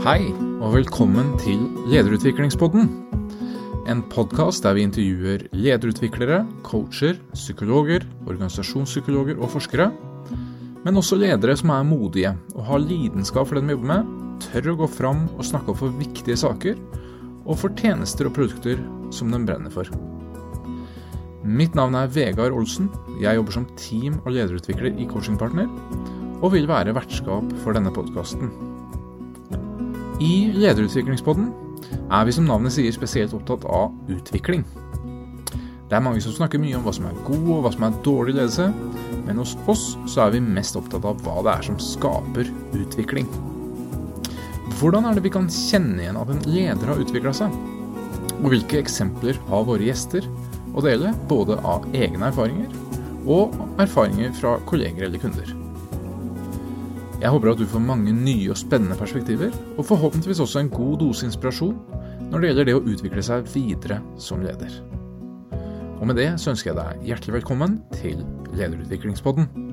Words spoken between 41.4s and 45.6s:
det er som skaper utvikling. Hvordan er det vi kan